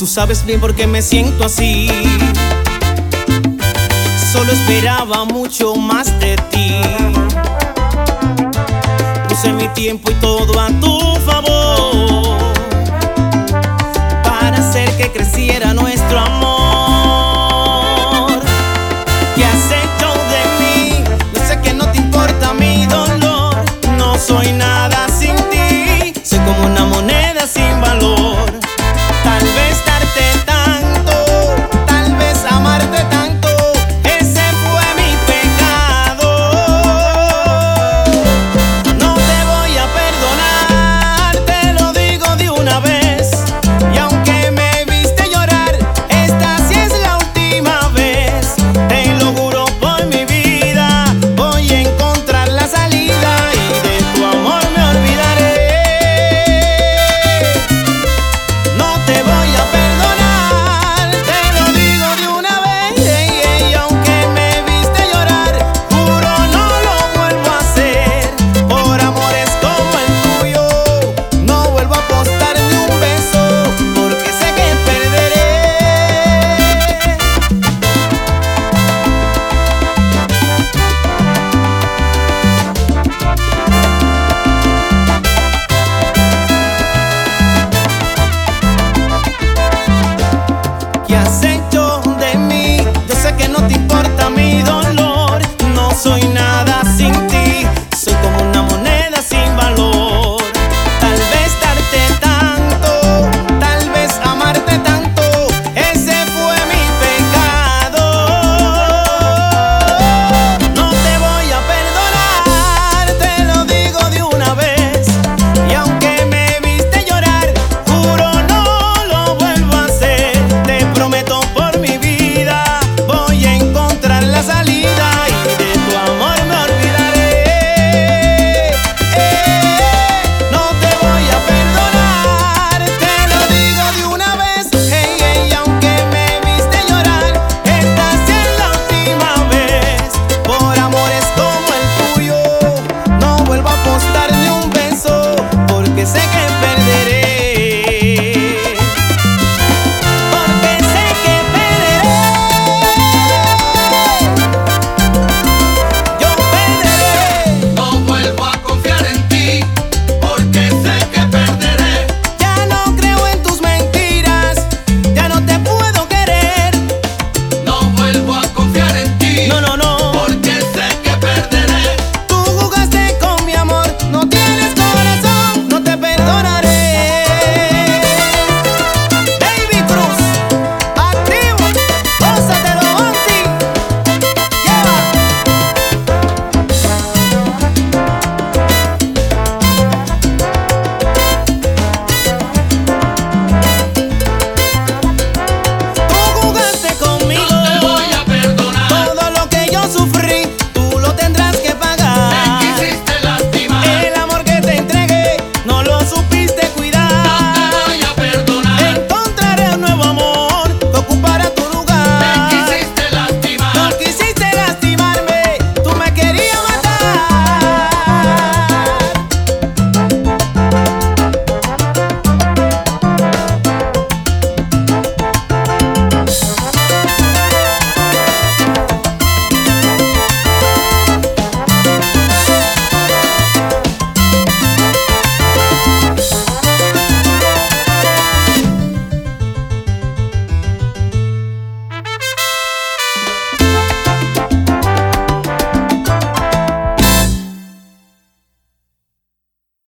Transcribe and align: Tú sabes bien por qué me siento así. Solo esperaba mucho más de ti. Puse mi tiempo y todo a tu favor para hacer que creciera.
Tú 0.00 0.06
sabes 0.06 0.46
bien 0.46 0.58
por 0.60 0.74
qué 0.74 0.86
me 0.86 1.02
siento 1.02 1.44
así. 1.44 1.90
Solo 4.32 4.50
esperaba 4.50 5.26
mucho 5.26 5.74
más 5.76 6.18
de 6.18 6.36
ti. 6.50 6.80
Puse 9.28 9.52
mi 9.52 9.68
tiempo 9.68 10.10
y 10.10 10.14
todo 10.14 10.58
a 10.58 10.68
tu 10.80 10.98
favor 11.26 12.38
para 14.24 14.56
hacer 14.56 14.96
que 14.96 15.12
creciera. 15.12 15.74